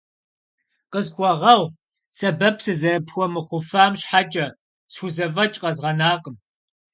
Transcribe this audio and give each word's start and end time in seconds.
Къысхуэгъэгъу 0.91 1.73
сэбэп 2.17 2.55
сызэрыпхуэмыхъуфам 2.63 3.93
щхьэкӏэ, 3.99 4.47
схузэфӏэкӏ 4.91 5.59
къэзгъэнакъым. 5.61 6.35